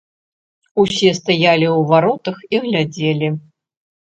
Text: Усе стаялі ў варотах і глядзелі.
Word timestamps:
Усе 0.83 1.11
стаялі 1.19 1.67
ў 1.77 1.79
варотах 1.93 2.37
і 2.55 2.63
глядзелі. 2.65 3.27